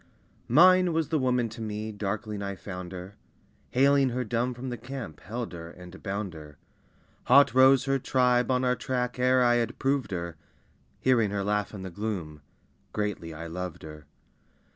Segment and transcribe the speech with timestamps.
[0.47, 3.17] Mine was the woman to me, darkling I found her;
[3.69, 6.57] Haling her dumb from the camp, held her and bound her.
[7.25, 10.37] Hot rose her tribe on our track ere I had proved her;
[11.01, 12.41] Hearing her laugh in the gloom,
[12.93, 14.07] greatly I loved her.